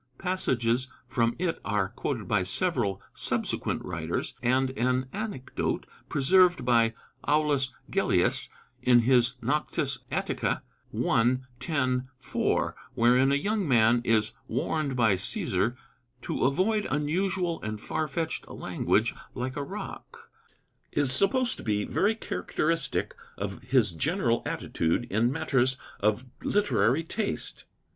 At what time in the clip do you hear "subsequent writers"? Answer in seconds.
3.13-4.33